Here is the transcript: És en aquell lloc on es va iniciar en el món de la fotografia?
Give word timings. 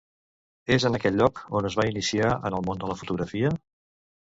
És 0.75 0.85
en 0.89 0.99
aquell 1.01 1.21
lloc 1.21 1.43
on 1.61 1.69
es 1.71 1.79
va 1.83 1.87
iniciar 1.93 2.35
en 2.51 2.61
el 2.61 2.69
món 2.71 2.85
de 2.87 2.95
la 2.95 3.01
fotografia? 3.05 3.59